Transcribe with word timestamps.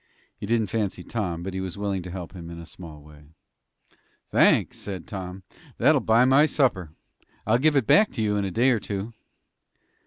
He 0.35 0.47
didn't 0.47 0.65
fancy 0.71 1.03
Tom, 1.03 1.43
but 1.43 1.53
he 1.53 1.61
was 1.61 1.77
willing 1.77 2.01
to 2.01 2.09
help 2.09 2.33
him 2.33 2.49
in 2.49 2.57
a 2.57 2.65
small 2.65 3.03
way. 3.03 3.25
"Thanks," 4.31 4.79
said 4.79 5.05
Tom. 5.05 5.43
"That'll 5.77 6.01
buy 6.01 6.25
my 6.25 6.47
supper. 6.47 6.89
I'll 7.45 7.59
give 7.59 7.75
it 7.75 7.85
back 7.85 8.09
to 8.13 8.21
you 8.23 8.35
in 8.35 8.43
a 8.43 8.49
day 8.49 8.71
or 8.71 8.79
two." 8.79 9.13